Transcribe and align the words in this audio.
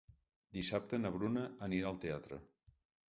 Dissabte 0.57 0.99
na 1.03 1.11
Bruna 1.17 1.43
anirà 1.67 1.93
al 1.93 2.01
teatre. 2.07 2.41